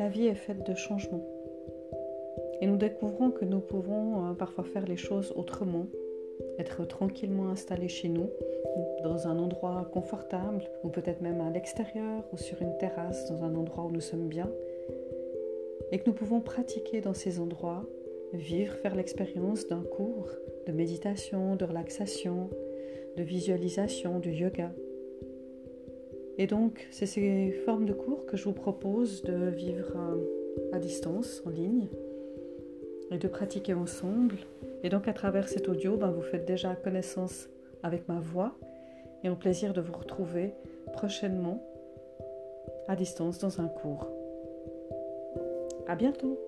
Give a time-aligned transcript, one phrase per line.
[0.00, 1.26] la vie est faite de changements.
[2.62, 5.88] Et nous découvrons que nous pouvons euh, parfois faire les choses autrement,
[6.58, 8.30] être tranquillement installés chez nous,
[9.04, 13.54] dans un endroit confortable, ou peut-être même à l'extérieur, ou sur une terrasse, dans un
[13.54, 14.50] endroit où nous sommes bien,
[15.92, 17.84] et que nous pouvons pratiquer dans ces endroits,
[18.32, 20.30] vivre, faire l'expérience d'un cours
[20.66, 22.48] de méditation, de relaxation,
[23.18, 24.70] de visualisation, de yoga.
[26.38, 29.96] Et donc, c'est ces formes de cours que je vous propose de vivre
[30.72, 31.88] à distance, en ligne,
[33.10, 34.36] et de pratiquer ensemble.
[34.82, 37.48] Et donc, à travers cet audio, ben, vous faites déjà connaissance
[37.82, 38.54] avec ma voix
[39.22, 40.52] et un plaisir de vous retrouver
[40.92, 41.62] prochainement
[42.88, 44.08] à distance dans un cours.
[45.86, 46.38] À bientôt!